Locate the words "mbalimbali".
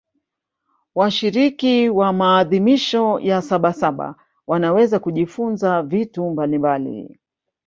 6.29-7.19